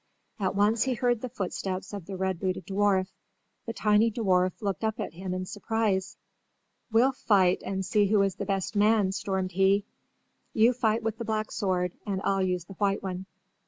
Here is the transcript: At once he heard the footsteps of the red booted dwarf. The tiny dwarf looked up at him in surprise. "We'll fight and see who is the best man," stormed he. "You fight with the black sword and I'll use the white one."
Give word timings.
At 0.39 0.55
once 0.55 0.81
he 0.81 0.95
heard 0.95 1.21
the 1.21 1.29
footsteps 1.29 1.93
of 1.93 2.07
the 2.07 2.17
red 2.17 2.39
booted 2.39 2.65
dwarf. 2.65 3.09
The 3.67 3.73
tiny 3.73 4.09
dwarf 4.09 4.59
looked 4.59 4.83
up 4.83 4.99
at 4.99 5.13
him 5.13 5.31
in 5.31 5.45
surprise. 5.45 6.17
"We'll 6.91 7.11
fight 7.11 7.61
and 7.63 7.85
see 7.85 8.07
who 8.07 8.23
is 8.23 8.33
the 8.37 8.45
best 8.47 8.75
man," 8.75 9.11
stormed 9.11 9.51
he. 9.51 9.85
"You 10.53 10.73
fight 10.73 11.03
with 11.03 11.19
the 11.19 11.25
black 11.25 11.51
sword 11.51 11.93
and 12.03 12.19
I'll 12.23 12.41
use 12.41 12.65
the 12.65 12.73
white 12.73 13.03
one." 13.03 13.27